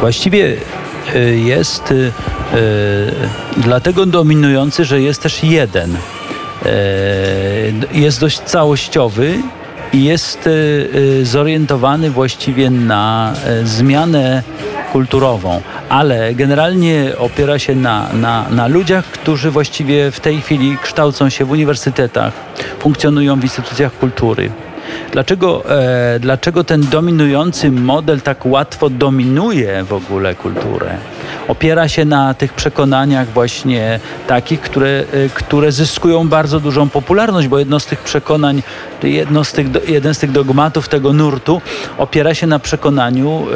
właściwie 0.00 0.56
e, 1.14 1.18
jest 1.20 1.94
dlatego 3.56 4.06
dominujący, 4.06 4.84
że 4.84 5.00
jest 5.00 5.22
też 5.22 5.44
jeden. 5.44 5.96
Jest 7.92 8.20
dość 8.20 8.40
całościowy 8.40 9.34
i 9.92 10.04
jest 10.04 10.48
zorientowany 11.22 12.10
właściwie 12.10 12.70
na 12.70 13.32
zmianę 13.64 14.42
kulturową, 14.92 15.60
ale 15.92 16.34
generalnie 16.34 17.12
opiera 17.18 17.58
się 17.58 17.74
na, 17.74 18.08
na, 18.12 18.46
na 18.50 18.66
ludziach, 18.66 19.04
którzy 19.04 19.50
właściwie 19.50 20.10
w 20.10 20.20
tej 20.20 20.40
chwili 20.40 20.78
kształcą 20.82 21.28
się 21.28 21.44
w 21.44 21.50
uniwersytetach, 21.50 22.32
funkcjonują 22.78 23.40
w 23.40 23.42
instytucjach 23.42 23.98
kultury. 23.98 24.50
Dlaczego, 25.12 25.64
e, 25.70 26.20
dlaczego 26.20 26.64
ten 26.64 26.80
dominujący 26.80 27.70
model 27.70 28.20
tak 28.20 28.46
łatwo 28.46 28.90
dominuje 28.90 29.84
w 29.84 29.92
ogóle 29.92 30.34
kulturę? 30.34 30.96
Opiera 31.48 31.88
się 31.88 32.04
na 32.04 32.34
tych 32.34 32.52
przekonaniach 32.52 33.28
właśnie 33.28 34.00
takich, 34.26 34.60
które, 34.60 35.04
e, 35.12 35.28
które 35.34 35.72
zyskują 35.72 36.28
bardzo 36.28 36.60
dużą 36.60 36.88
popularność, 36.88 37.48
bo 37.48 37.58
jedno 37.58 37.80
z 37.80 37.86
tych 37.86 38.00
przekonań, 38.00 38.62
jedno 39.02 39.44
z 39.44 39.52
tych, 39.52 39.66
jeden 39.88 40.14
z 40.14 40.18
tych 40.18 40.32
dogmatów 40.32 40.88
tego 40.88 41.12
nurtu 41.12 41.60
opiera 41.98 42.34
się 42.34 42.46
na 42.46 42.58
przekonaniu, 42.58 43.46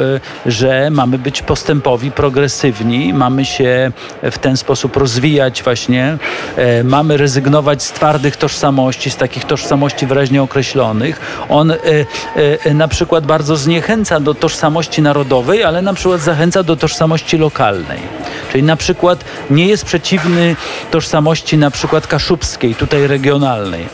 e, 0.45 0.51
że 0.51 0.89
mamy 0.91 1.17
być 1.17 1.41
postępowi, 1.41 2.11
progresywni, 2.11 3.13
mamy 3.13 3.45
się 3.45 3.91
w 4.23 4.37
ten 4.37 4.57
sposób 4.57 4.97
rozwijać 4.97 5.63
właśnie, 5.63 6.17
e, 6.55 6.83
mamy 6.83 7.17
rezygnować 7.17 7.83
z 7.83 7.91
twardych 7.91 8.37
tożsamości, 8.37 9.09
z 9.11 9.15
takich 9.15 9.45
tożsamości 9.45 10.05
wyraźnie 10.05 10.41
określonych. 10.41 11.19
On 11.49 11.71
e, 11.71 11.75
e, 12.65 12.73
na 12.73 12.87
przykład 12.87 13.25
bardzo 13.25 13.57
zniechęca 13.57 14.19
do 14.19 14.33
tożsamości 14.33 15.01
narodowej, 15.01 15.63
ale 15.63 15.81
na 15.81 15.93
przykład 15.93 16.21
zachęca 16.21 16.63
do 16.63 16.75
tożsamości 16.75 17.37
lokalnej. 17.37 17.56
Czyli 18.51 18.63
na 18.63 18.75
przykład 18.75 19.25
nie 19.49 19.67
jest 19.67 19.85
przeciwny 19.85 20.55
tożsamości 20.91 21.57
na 21.57 21.71
przykład 21.71 22.07
kaszubskiej, 22.07 22.75
tutaj 22.75 23.07
regionalnej. 23.07 23.85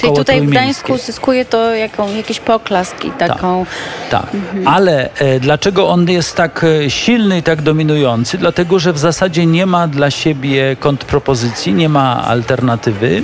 Czyli 0.00 0.12
tutaj 0.12 0.40
w. 0.40 0.50
Gdańsku 0.50 0.98
zyskuje 0.98 1.44
to 1.44 1.74
jaką, 1.74 2.14
jakiś 2.16 2.40
poklask 2.40 3.04
i 3.04 3.10
taką... 3.10 3.66
Tak, 4.10 4.26
ale 4.64 5.10
e, 5.14 5.40
dlaczego 5.40 5.88
on 5.88 6.10
jest 6.10 6.36
tak 6.36 6.64
e, 6.64 6.90
silny 6.90 7.38
i 7.38 7.42
tak 7.42 7.62
dominujący? 7.62 8.38
Dlatego, 8.38 8.78
że 8.78 8.92
w 8.92 8.98
zasadzie 8.98 9.46
nie 9.46 9.66
ma 9.66 9.88
dla 9.88 10.10
siebie 10.10 10.76
kontrpropozycji, 10.76 11.74
nie 11.74 11.88
ma 11.88 12.24
alternatywy. 12.26 13.22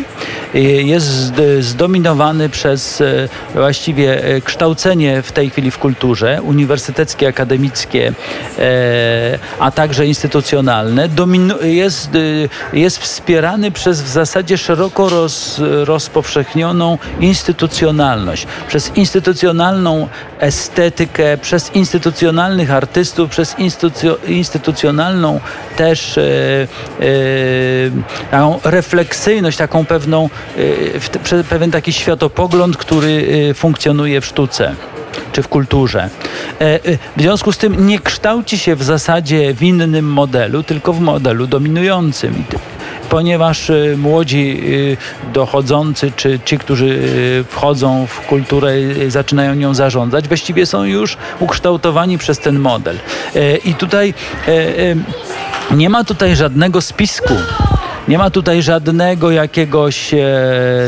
E, 0.54 0.58
jest 0.60 1.06
zd- 1.06 1.62
zdominowany 1.62 2.48
przez 2.48 3.00
e, 3.00 3.28
właściwie 3.54 4.24
e, 4.24 4.40
kształcenie 4.40 5.22
w 5.22 5.32
tej 5.32 5.50
chwili 5.50 5.70
w 5.70 5.78
kulturze, 5.78 6.42
uniwersyteckie, 6.42 7.28
akademickie, 7.28 8.12
e, 8.58 9.38
a 9.58 9.70
także 9.70 9.87
instytucjonalne. 10.06 11.08
Dominu- 11.08 11.64
jest, 11.64 12.10
e, 12.72 12.76
jest 12.78 12.98
wspierany 12.98 13.70
przez 13.70 14.02
w 14.02 14.08
zasadzie 14.08 14.58
szeroko 14.58 15.08
roz, 15.08 15.60
rozpowszechnioną 15.84 16.98
instytucjonalność, 17.20 18.46
przez 18.68 18.96
instytucjonalną 18.96 20.08
estetykę, 20.38 21.38
przez 21.38 21.74
instytucjonalnych 21.74 22.70
artystów, 22.70 23.30
przez 23.30 23.54
instytucjo- 23.54 24.28
instytucjonalną 24.30 25.40
też 25.76 26.18
e, 26.18 26.22
e, 27.00 27.06
taką 28.30 28.60
refleksyjność, 28.64 29.58
taką 29.58 29.86
pewną, 29.86 30.30
e, 30.94 31.00
w 31.00 31.44
pewien 31.48 31.70
taki 31.70 31.92
światopogląd, 31.92 32.76
który 32.76 33.28
funkcjonuje 33.54 34.20
w 34.20 34.26
sztuce 34.26 34.74
czy 35.38 35.42
w 35.42 35.48
kulturze. 35.48 36.08
E, 36.60 36.64
e, 36.64 36.78
W 37.16 37.20
związku 37.20 37.52
z 37.52 37.58
tym 37.58 37.86
nie 37.86 37.98
kształci 37.98 38.58
się 38.58 38.76
w 38.76 38.82
zasadzie 38.82 39.54
w 39.54 39.62
innym 39.62 40.12
modelu, 40.12 40.62
tylko 40.62 40.92
w 40.92 41.00
modelu 41.00 41.46
dominującym. 41.46 42.44
Ponieważ 43.08 43.70
e, 43.70 43.96
młodzi 43.96 44.62
dochodzący, 45.32 46.12
czy 46.16 46.40
ci, 46.44 46.58
którzy 46.58 46.98
wchodzą 47.48 48.06
w 48.06 48.20
kulturę 48.20 48.72
zaczynają 49.08 49.54
nią 49.54 49.74
zarządzać, 49.74 50.28
właściwie 50.28 50.66
są 50.66 50.84
już 50.84 51.16
ukształtowani 51.40 52.18
przez 52.18 52.38
ten 52.38 52.58
model. 52.58 52.98
I 53.64 53.74
tutaj 53.74 54.14
nie 55.70 55.90
ma 55.90 56.04
tutaj 56.04 56.36
żadnego 56.36 56.80
spisku. 56.80 57.34
Nie 58.08 58.18
ma 58.18 58.30
tutaj 58.30 58.62
żadnego 58.62 59.30
jakiegoś 59.30 60.14
e, 60.14 60.18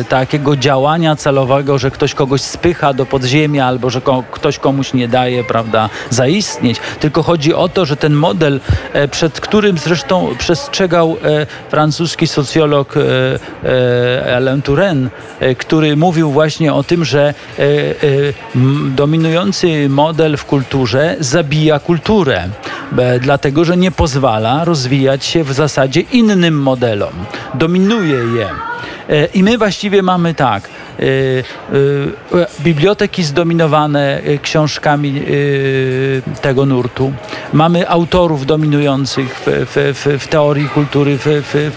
takiego 0.08 0.56
działania 0.56 1.16
celowego, 1.16 1.78
że 1.78 1.90
ktoś 1.90 2.14
kogoś 2.14 2.40
spycha 2.40 2.92
do 2.94 3.06
podziemia 3.06 3.66
albo 3.66 3.90
że 3.90 4.00
ko- 4.00 4.24
ktoś 4.30 4.58
komuś 4.58 4.92
nie 4.94 5.08
daje, 5.08 5.44
prawda, 5.44 5.88
zaistnieć. 6.10 6.78
Tylko 7.00 7.22
chodzi 7.22 7.54
o 7.54 7.68
to, 7.68 7.84
że 7.86 7.96
ten 7.96 8.12
model, 8.12 8.60
e, 8.92 9.08
przed 9.08 9.40
którym 9.40 9.78
zresztą 9.78 10.28
przestrzegał 10.38 11.16
e, 11.24 11.46
francuski 11.70 12.26
socjolog 12.26 12.94
e, 12.96 13.00
e, 14.24 14.36
Alain 14.36 14.62
Touraine, 14.62 15.08
e, 15.40 15.54
który 15.54 15.96
mówił 15.96 16.30
właśnie 16.30 16.72
o 16.74 16.82
tym, 16.82 17.04
że 17.04 17.34
dominujący 18.96 19.88
model 19.88 20.36
w 20.36 20.44
kulturze 20.44 21.16
zabija 21.20 21.78
kulturę, 21.78 22.48
dlatego 23.20 23.64
że 23.64 23.76
nie 23.76 23.90
pozwala 23.90 24.64
rozwijać 24.64 25.24
się 25.24 25.44
w 25.44 25.52
zasadzie 25.52 26.00
innym 26.00 26.62
modelom, 26.62 27.12
dominuje 27.54 28.16
je. 28.16 28.48
E, 29.10 29.24
I 29.24 29.42
my 29.42 29.58
właściwie 29.58 30.02
mamy 30.02 30.34
tak. 30.34 30.62
e, 30.64 31.02
e, 32.38 32.46
Biblioteki 32.60 33.22
zdominowane 33.22 34.20
e, 34.22 34.38
książkami 34.38 35.18
e, 35.18 35.22
tego 36.40 36.66
nurtu. 36.66 37.12
Mamy 37.52 37.88
autorów 37.88 38.46
dominujących 38.46 39.34
w, 39.34 39.46
w, 39.46 39.98
w, 39.98 40.22
w 40.22 40.28
teorii 40.28 40.68
kultury, 40.68 41.18
w 41.18 41.70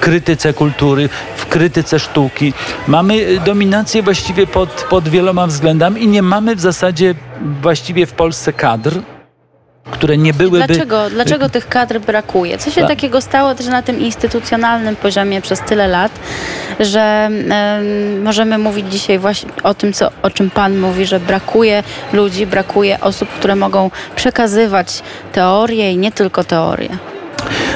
krytyce 0.00 0.52
kultury, 0.52 1.08
w 1.36 1.46
krytyce 1.46 1.98
sztuki. 1.98 2.52
Mamy 2.86 3.40
dominację 3.44 4.02
właściwie 4.02 4.46
pod, 4.46 4.86
pod 4.90 5.08
wieloma 5.08 5.46
względami 5.46 6.02
i 6.02 6.08
nie 6.08 6.22
mamy 6.22 6.56
w 6.56 6.60
zasadzie 6.60 7.14
właściwie 7.62 8.06
w 8.06 8.12
Polsce 8.12 8.52
kadr, 8.52 9.00
które 9.90 10.18
nie 10.18 10.34
byłyby... 10.34 10.66
Dlaczego, 10.66 11.10
dlaczego 11.10 11.48
tych 11.48 11.68
kadr 11.68 11.98
brakuje? 11.98 12.58
Co 12.58 12.70
się 12.70 12.80
Tak. 12.80 12.90
takiego 12.90 13.20
stało 13.20 13.54
też 13.54 13.66
na 13.66 13.82
tym 13.82 14.00
instytucjonalnym 14.00 14.96
poziomie 14.96 15.40
przez 15.40 15.60
tyle 15.60 15.88
lat, 15.88 16.12
że 16.80 17.00
em, 17.00 18.22
możemy 18.22 18.58
mówić 18.58 18.92
dzisiaj 18.92 19.18
właśnie 19.18 19.50
o 19.62 19.74
tym, 19.74 19.92
co, 19.92 20.10
o 20.22 20.30
czym 20.30 20.50
Pan 20.50 20.78
mówi, 20.78 21.06
że 21.06 21.20
brakuje 21.20 21.82
ludzi, 22.12 22.46
brakuje 22.46 23.00
osób, 23.00 23.28
które 23.28 23.56
mogą 23.56 23.90
przekazywać 24.16 25.02
teorie 25.32 25.92
i 25.92 25.96
nie 25.96 26.12
tylko 26.12 26.44
teorie. 26.44 26.88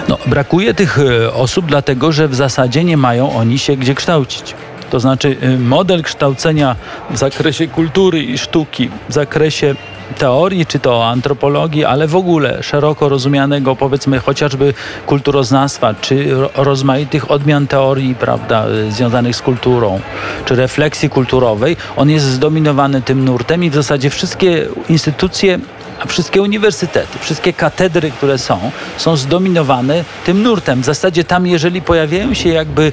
No, 0.08 0.18
brakuje 0.26 0.74
tych 0.74 0.98
e, 0.98 1.34
osób, 1.34 1.66
dlatego 1.66 2.12
że 2.12 2.28
w 2.28 2.34
zasadzie 2.34 2.84
nie 2.84 2.96
mają 2.96 3.36
oni 3.36 3.58
się 3.58 3.76
gdzie 3.76 3.94
kształcić. 3.94 4.54
To 4.90 5.00
znaczy 5.00 5.36
e, 5.40 5.58
model 5.58 6.02
kształcenia 6.02 6.76
w 7.10 7.18
zakresie 7.18 7.68
kultury 7.68 8.22
i 8.22 8.38
sztuki, 8.38 8.90
w 9.08 9.12
zakresie 9.12 9.74
teorii, 10.12 10.66
czy 10.66 10.78
to 10.78 11.06
antropologii, 11.08 11.84
ale 11.84 12.06
w 12.06 12.16
ogóle 12.16 12.62
szeroko 12.62 13.08
rozumianego, 13.08 13.76
powiedzmy 13.76 14.18
chociażby 14.18 14.74
kulturoznawstwa, 15.06 15.94
czy 16.00 16.34
ro- 16.34 16.50
rozmaitych 16.56 17.30
odmian 17.30 17.66
teorii, 17.66 18.14
prawda, 18.14 18.66
związanych 18.88 19.36
z 19.36 19.42
kulturą, 19.42 20.00
czy 20.44 20.56
refleksji 20.56 21.10
kulturowej, 21.10 21.76
on 21.96 22.10
jest 22.10 22.24
zdominowany 22.26 23.02
tym 23.02 23.24
nurtem 23.24 23.64
i 23.64 23.70
w 23.70 23.74
zasadzie 23.74 24.10
wszystkie 24.10 24.66
instytucje 24.88 25.58
a 26.00 26.06
wszystkie 26.06 26.42
uniwersytety, 26.42 27.18
wszystkie 27.18 27.52
katedry, 27.52 28.10
które 28.10 28.38
są, 28.38 28.70
są 28.96 29.16
zdominowane 29.16 30.04
tym 30.26 30.42
nurtem. 30.42 30.82
W 30.82 30.84
zasadzie 30.84 31.24
tam, 31.24 31.46
jeżeli 31.46 31.82
pojawiają 31.82 32.34
się 32.34 32.48
jakby 32.48 32.92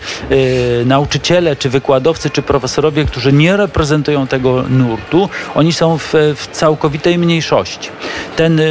e, 0.81 0.85
nauczyciele, 0.85 1.55
czy 1.55 1.69
wykładowcy, 1.69 2.29
czy 2.29 2.41
profesorowie, 2.41 3.05
którzy 3.05 3.33
nie 3.33 3.57
reprezentują 3.57 4.27
tego 4.27 4.63
nurtu, 4.69 5.29
oni 5.55 5.73
są 5.73 5.97
w, 5.97 6.13
w 6.35 6.47
całkowitej 6.51 7.17
mniejszości. 7.17 7.89
Ten, 8.35 8.59
e, 8.59 8.63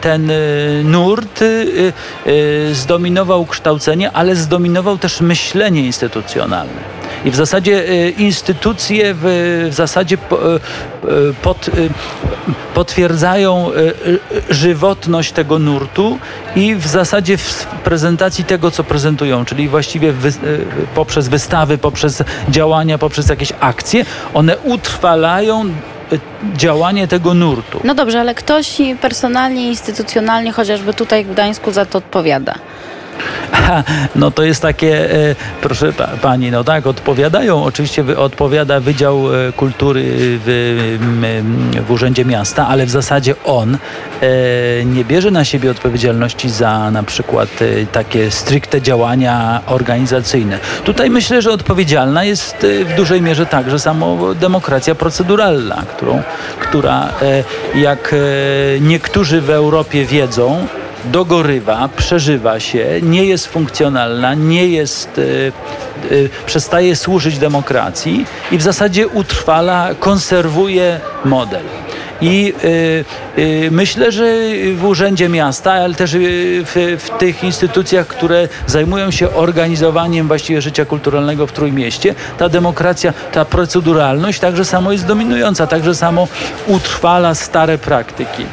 ten 0.00 0.30
e, 0.30 0.34
nurt 0.84 1.44
zdominował 2.72 3.46
kształcenie, 3.46 4.12
ale 4.12 4.36
zdominował 4.36 4.98
też 4.98 5.20
myślenie 5.20 5.80
instytucjonalne. 5.86 6.98
I 7.24 7.30
w 7.30 7.36
zasadzie 7.36 7.88
e, 7.88 8.10
instytucje 8.10 9.14
w, 9.14 9.68
zasadzie 9.70 10.16
e, 10.16 10.34
e, 10.34 10.58
pod, 11.42 11.70
potwierdzają 12.74 13.70
żywotność 14.50 15.32
tego 15.32 15.58
nurtu 15.58 16.18
i 16.56 16.74
w 16.74 16.86
zasadzie 16.86 17.36
w 17.36 17.66
prezentacji 17.84 18.44
tego, 18.44 18.70
co 18.70 18.84
prezentują, 18.84 19.44
czyli 19.44 19.68
właściwie 19.68 20.12
wy, 20.12 20.32
poprzez 20.94 21.28
wystawy, 21.28 21.78
poprzez 21.78 22.22
działania, 22.48 22.98
poprzez 22.98 23.28
jakieś 23.28 23.52
akcje, 23.60 24.04
one 24.34 24.58
utrwalają 24.58 25.64
działanie 26.56 27.08
tego 27.08 27.34
nurtu. 27.34 27.80
No 27.84 27.94
dobrze, 27.94 28.20
ale 28.20 28.34
ktoś 28.34 28.76
personalnie, 29.00 29.68
instytucjonalnie, 29.68 30.52
chociażby 30.52 30.94
tutaj 30.94 31.24
w 31.24 31.32
Gdańsku 31.32 31.72
za 31.72 31.86
to 31.86 31.98
odpowiada. 31.98 32.54
No 34.14 34.30
to 34.30 34.42
jest 34.42 34.62
takie, 34.62 35.14
e, 35.30 35.34
proszę 35.60 35.92
pa, 35.92 36.06
pani, 36.06 36.50
no 36.50 36.64
tak, 36.64 36.86
odpowiadają. 36.86 37.64
Oczywiście 37.64 38.04
odpowiada 38.16 38.80
Wydział 38.80 39.34
e, 39.34 39.52
Kultury 39.52 40.02
w, 40.16 40.98
w 41.86 41.90
Urzędzie 41.90 42.24
Miasta, 42.24 42.68
ale 42.68 42.86
w 42.86 42.90
zasadzie 42.90 43.34
on 43.44 43.74
e, 43.74 44.28
nie 44.84 45.04
bierze 45.04 45.30
na 45.30 45.44
siebie 45.44 45.70
odpowiedzialności 45.70 46.50
za 46.50 46.90
na 46.90 47.02
przykład 47.02 47.48
takie 47.92 48.30
stricte 48.30 48.82
działania 48.82 49.60
organizacyjne. 49.66 50.58
Tutaj 50.84 51.10
myślę, 51.10 51.42
że 51.42 51.52
odpowiedzialna 51.52 52.24
jest 52.24 52.66
w 52.84 52.94
dużej 52.96 53.22
mierze 53.22 53.46
także 53.46 53.78
samo 53.78 54.34
demokracja 54.34 54.94
proceduralna, 54.94 55.82
którą, 55.96 56.22
która 56.60 57.12
jak 57.74 58.14
niektórzy 58.80 59.40
w 59.40 59.50
Europie 59.50 60.04
wiedzą, 60.04 60.66
dogorywa, 61.04 61.88
przeżywa 61.96 62.60
się, 62.60 62.86
nie 63.02 63.24
jest 63.24 63.46
funkcjonalna, 63.46 64.34
nie 64.34 64.68
jest, 64.68 65.18
y, 65.18 65.52
y, 66.12 66.28
przestaje 66.46 66.96
służyć 66.96 67.38
demokracji 67.38 68.26
i 68.52 68.58
w 68.58 68.62
zasadzie 68.62 69.08
utrwala, 69.08 69.88
konserwuje 70.00 71.00
model. 71.24 71.64
I 72.20 72.54
y, 72.64 73.40
y, 73.40 73.68
myślę, 73.70 74.12
że 74.12 74.24
w 74.74 74.84
Urzędzie 74.84 75.28
Miasta, 75.28 75.72
ale 75.72 75.94
też 75.94 76.16
w, 76.16 76.96
w 76.98 77.18
tych 77.18 77.44
instytucjach, 77.44 78.06
które 78.06 78.48
zajmują 78.66 79.10
się 79.10 79.34
organizowaniem 79.34 80.28
właściwie 80.28 80.62
życia 80.62 80.84
kulturalnego 80.84 81.46
w 81.46 81.52
Trójmieście, 81.52 82.14
ta 82.38 82.48
demokracja, 82.48 83.12
ta 83.32 83.44
proceduralność 83.44 84.40
także 84.40 84.64
samo 84.64 84.92
jest 84.92 85.06
dominująca, 85.06 85.66
także 85.66 85.94
samo 85.94 86.28
utrwala 86.66 87.34
stare 87.34 87.78
praktyki. 87.78 88.44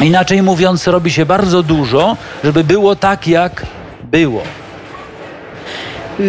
Inaczej 0.00 0.42
mówiąc, 0.42 0.86
robi 0.86 1.10
się 1.10 1.26
bardzo 1.26 1.62
dużo, 1.62 2.16
żeby 2.44 2.64
było 2.64 2.96
tak, 2.96 3.28
jak 3.28 3.66
było. 4.04 4.42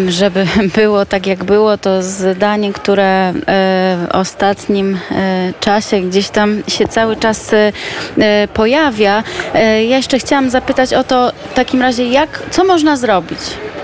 Żeby 0.08 0.46
było 0.76 1.06
tak, 1.06 1.26
jak 1.26 1.44
było, 1.44 1.78
to 1.78 2.02
zdanie, 2.02 2.72
które 2.72 3.04
e, 3.28 3.32
w 3.46 4.06
ostatnim 4.12 4.98
e, 5.10 5.52
czasie 5.60 6.00
gdzieś 6.00 6.28
tam 6.28 6.62
się 6.68 6.88
cały 6.88 7.16
czas 7.16 7.52
e, 7.52 7.72
e, 8.18 8.48
pojawia. 8.54 9.22
E, 9.54 9.84
Ja 9.84 9.96
jeszcze 9.96 10.18
chciałam 10.18 10.50
zapytać 10.50 10.94
o 10.94 11.04
to 11.04 11.32
w 11.50 11.54
takim 11.54 11.82
razie, 11.82 12.04
jak, 12.04 12.42
co 12.50 12.64
można 12.64 12.96
zrobić? 12.96 13.38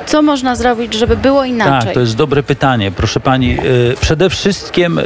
Co 0.06 0.22
można 0.22 0.56
zrobić, 0.56 0.94
żeby 0.94 1.16
było 1.16 1.44
inaczej? 1.44 1.84
Tak, 1.86 1.94
to 1.94 2.00
jest 2.00 2.16
dobre 2.16 2.42
pytanie. 2.42 2.90
Proszę 2.90 3.20
pani, 3.20 3.56
przede 4.00 4.30
wszystkim 4.30 5.00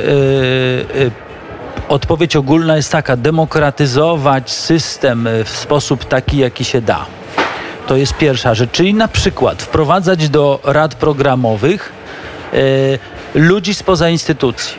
odpowiedź 1.90 2.37
ogólna 2.37 2.76
jest 2.76 2.92
taka: 2.92 3.16
demokratyzować 3.16 4.50
system 4.50 5.26
y, 5.26 5.44
w 5.44 5.48
sposób 5.48 6.05
taki, 6.05 6.38
jaki 6.38 6.64
się 6.64 6.81
da. 6.81 7.07
To 7.87 7.96
jest 7.96 8.14
pierwsza 8.14 8.55
rzecz. 8.55 8.70
Czyli 8.70 8.94
na 8.94 9.09
przykład 9.09 9.62
wprowadzać 9.62 10.29
do 10.29 10.61
rad 10.64 10.94
programowych 10.94 11.92
y, 12.55 12.98
ludzi 13.35 13.74
spoza 13.74 14.09
instytucji. 14.09 14.76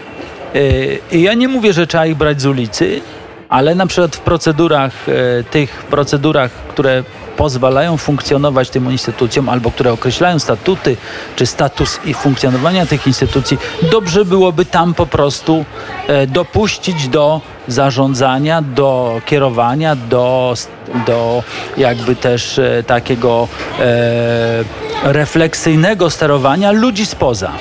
Y, 0.56 1.00
ja 1.12 1.34
nie 1.34 1.48
mówię, 1.48 1.74
że 1.74 1.88
trzeba 1.88 2.06
ich 2.06 2.16
brać 2.16 2.42
z 2.42 2.46
ulicy, 2.46 3.02
ale 3.50 3.76
na 3.76 3.88
przykład 3.88 4.16
w 4.16 4.20
procedurach, 4.20 5.10
e, 5.10 5.44
tych 5.44 5.84
procedurach, 5.84 6.52
które 6.52 7.04
pozwalają 7.38 7.98
funkcjonować 7.98 8.70
tym 8.70 8.92
instytucjom 8.92 9.50
albo 9.50 9.72
które 9.72 9.94
określają 9.94 10.40
statuty 10.40 10.98
czy 11.36 11.46
status 11.46 12.00
i 12.06 12.14
funkcjonowania 12.14 12.86
tych 12.86 13.08
instytucji, 13.08 13.58
dobrze 13.92 14.26
byłoby 14.26 14.66
tam 14.66 14.94
po 14.94 15.06
prostu 15.06 15.66
e, 16.08 16.28
dopuścić 16.28 17.08
do 17.08 17.42
zarządzania, 17.68 18.62
do 18.62 19.22
kierowania, 19.26 19.96
do, 19.96 20.54
do 21.08 21.44
jakby 21.78 22.16
też 22.16 22.60
e, 22.60 22.84
takiego 22.88 23.48
e, 23.80 24.64
refleksyjnego 25.04 26.10
sterowania 26.10 26.72
ludzi 26.72 27.06
spoza. 27.06 27.52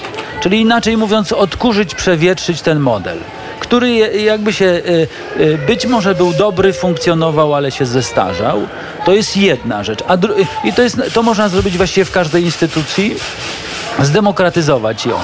Czyli 0.41 0.61
inaczej 0.61 0.97
mówiąc, 0.97 1.33
odkurzyć, 1.33 1.95
przewietrzyć 1.95 2.63
ten 2.63 2.81
model 2.81 3.19
który 3.61 3.91
jakby 4.23 4.53
się 4.53 4.65
y, 4.65 5.09
y, 5.41 5.59
być 5.67 5.87
może 5.87 6.15
był 6.15 6.33
dobry, 6.33 6.73
funkcjonował, 6.73 7.55
ale 7.55 7.71
się 7.71 7.87
zestarzał. 7.87 8.61
To 9.05 9.13
jest 9.13 9.37
jedna 9.37 9.85
rzecz. 9.85 10.01
I 10.65 10.73
to, 10.73 10.83
jest, 10.83 11.01
to 11.15 11.23
można 11.23 11.49
zrobić 11.49 11.77
właściwie 11.77 12.05
w 12.05 12.11
każdej 12.11 12.45
instytucji, 12.45 13.15
zdemokratyzować 13.99 15.07
ją. 15.07 15.17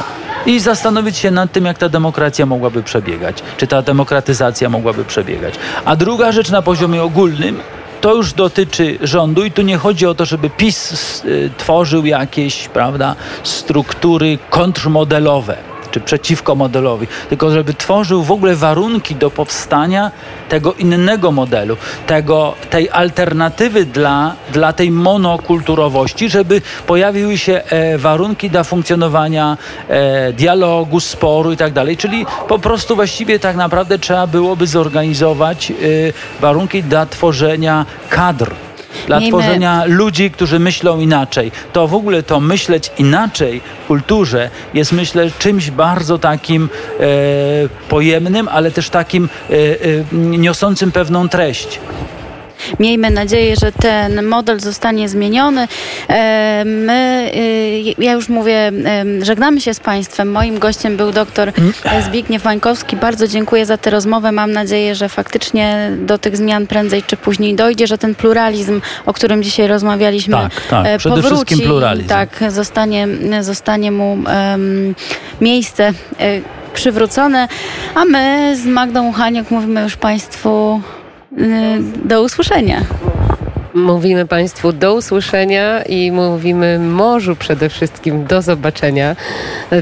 I 0.46 0.60
zastanowić 0.60 1.16
się 1.16 1.30
nad 1.30 1.52
tym, 1.52 1.64
jak 1.64 1.78
ta 1.78 1.88
demokracja 1.88 2.46
mogłaby 2.46 2.82
przebiegać, 2.82 3.42
czy 3.56 3.66
ta 3.66 3.82
demokratyzacja 3.82 4.68
mogłaby 4.68 5.04
przebiegać. 5.04 5.54
A 5.84 5.96
druga 5.96 6.32
rzecz 6.32 6.50
na 6.50 6.62
poziomie 6.62 7.02
ogólnym, 7.02 7.60
to 8.00 8.14
już 8.14 8.32
dotyczy 8.32 8.98
rządu 9.02 9.44
i 9.44 9.50
tu 9.50 9.62
nie 9.62 9.76
chodzi 9.76 10.06
o 10.06 10.14
to, 10.14 10.24
żeby 10.24 10.50
PiS 10.50 11.22
y, 11.24 11.50
tworzył 11.58 12.06
jakieś, 12.06 12.68
prawda, 12.68 13.14
struktury 13.42 14.38
kontrmodelowe 14.50 15.75
czy 15.96 16.00
przeciwko 16.00 16.54
modelowi, 16.54 17.06
tylko 17.28 17.50
żeby 17.50 17.74
tworzył 17.74 18.22
w 18.22 18.30
ogóle 18.30 18.56
warunki 18.56 19.14
do 19.14 19.30
powstania 19.30 20.10
tego 20.48 20.72
innego 20.72 21.32
modelu, 21.32 21.76
tego, 22.06 22.54
tej 22.70 22.90
alternatywy 22.90 23.84
dla, 23.84 24.34
dla 24.52 24.72
tej 24.72 24.90
monokulturowości, 24.90 26.28
żeby 26.28 26.62
pojawiły 26.86 27.38
się 27.38 27.62
e, 27.70 27.98
warunki 27.98 28.50
dla 28.50 28.64
funkcjonowania 28.64 29.58
e, 29.88 30.32
dialogu, 30.32 31.00
sporu 31.00 31.52
i 31.52 31.56
tak 31.56 31.72
dalej. 31.72 31.96
Czyli 31.96 32.26
po 32.48 32.58
prostu 32.58 32.96
właściwie 32.96 33.38
tak 33.38 33.56
naprawdę 33.56 33.98
trzeba 33.98 34.26
byłoby 34.26 34.66
zorganizować 34.66 35.70
e, 35.70 35.74
warunki 36.40 36.82
dla 36.82 37.06
tworzenia 37.06 37.86
kadr. 38.10 38.65
Dla 39.06 39.20
Miejmy- 39.20 39.38
tworzenia 39.38 39.82
ludzi, 39.86 40.30
którzy 40.30 40.58
myślą 40.58 41.00
inaczej. 41.00 41.52
To 41.72 41.88
w 41.88 41.94
ogóle 41.94 42.22
to 42.22 42.40
myśleć 42.40 42.90
inaczej 42.98 43.60
w 43.84 43.86
kulturze 43.86 44.50
jest 44.74 44.92
myślę 44.92 45.30
czymś 45.38 45.70
bardzo 45.70 46.18
takim 46.18 46.68
e, 47.00 47.06
pojemnym, 47.88 48.48
ale 48.48 48.70
też 48.70 48.90
takim 48.90 49.28
e, 49.50 49.54
e, 49.54 49.56
niosącym 50.38 50.92
pewną 50.92 51.28
treść. 51.28 51.80
Miejmy 52.80 53.10
nadzieję, 53.10 53.56
że 53.56 53.72
ten 53.72 54.22
model 54.24 54.60
zostanie 54.60 55.08
zmieniony. 55.08 55.68
E, 56.08 56.62
My, 56.66 57.30
y, 57.34 57.94
ja 57.98 58.12
już 58.12 58.28
mówię, 58.28 58.72
żegnamy 59.22 59.60
się 59.60 59.74
z 59.74 59.80
Państwem. 59.80 60.30
Moim 60.30 60.58
gościem 60.58 60.96
był 60.96 61.12
doktor 61.12 61.52
Zbigniew 62.06 62.44
Mańkowski. 62.44 62.96
Bardzo 62.96 63.28
dziękuję 63.28 63.66
za 63.66 63.76
tę 63.78 63.90
rozmowę. 63.90 64.32
Mam 64.32 64.52
nadzieję, 64.52 64.94
że 64.94 65.08
faktycznie 65.08 65.90
do 65.98 66.18
tych 66.18 66.36
zmian 66.36 66.66
prędzej 66.66 67.02
czy 67.02 67.16
później 67.16 67.54
dojdzie, 67.54 67.86
że 67.86 67.98
ten 67.98 68.14
pluralizm, 68.14 68.80
o 69.06 69.12
którym 69.12 69.42
dzisiaj 69.42 69.66
rozmawialiśmy, 69.66 70.32
Tak, 70.36 70.52
tak. 70.70 70.86
e, 70.86 70.98
Przede 70.98 71.14
powróci. 71.16 71.34
wszystkim 71.36 71.66
pluralizm. 71.66 72.08
Tak, 72.08 72.44
zostanie, 72.48 73.08
zostanie 73.40 73.90
mu 73.92 74.18
em, 74.28 74.94
miejsce 75.40 75.92
e, 76.20 76.40
przywrócone. 76.74 77.48
A 77.94 78.04
my 78.04 78.54
z 78.56 78.66
Magdą 78.66 79.08
Uchaniuk 79.08 79.50
mówimy 79.50 79.82
już 79.82 79.96
Państwu 79.96 80.80
do 82.04 82.22
usłyszenia. 82.22 82.84
Mówimy 83.74 84.26
Państwu 84.26 84.72
do 84.72 84.94
usłyszenia 84.94 85.82
i 85.82 86.12
mówimy 86.12 86.78
morzu 86.78 87.36
przede 87.36 87.68
wszystkim 87.68 88.24
do 88.24 88.42
zobaczenia. 88.42 89.16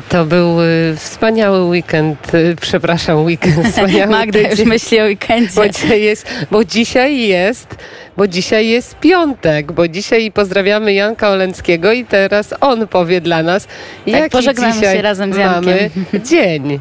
To 0.08 0.24
był 0.24 0.62
y, 0.62 0.96
wspaniały 0.96 1.64
weekend, 1.64 2.34
y, 2.34 2.56
przepraszam, 2.60 3.24
weekend, 3.24 3.66
wspaniały 3.68 4.12
Magda 4.12 4.38
już 4.38 4.64
myśli 4.64 5.00
o 5.00 5.04
weekendzie. 5.04 5.52
Bo 5.56 5.68
dzisiaj 5.68 6.02
jest, 6.02 6.26
bo 6.50 6.64
dzisiaj 6.64 7.18
jest, 7.18 7.76
bo 8.16 8.28
dzisiaj 8.28 8.68
jest 8.68 8.98
piątek, 8.98 9.72
bo 9.72 9.88
dzisiaj 9.88 10.32
pozdrawiamy 10.32 10.94
Janka 10.94 11.28
Olenckiego 11.28 11.92
i 11.92 12.04
teraz 12.04 12.54
on 12.60 12.88
powie 12.88 13.20
dla 13.20 13.42
nas, 13.42 13.68
jaki 14.06 14.30
pożegnamy 14.30 14.72
dzisiaj 14.72 14.96
się 14.96 15.02
razem 15.02 15.32
z 15.32 15.36
mamy 15.36 15.90
Jankiem. 15.94 16.22
dzień. 16.24 16.80